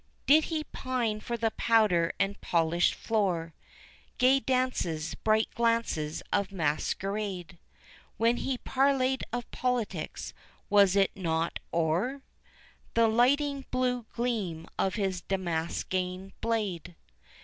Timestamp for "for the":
1.19-1.51